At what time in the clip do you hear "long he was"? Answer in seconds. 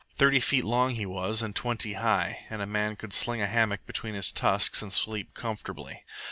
0.63-1.43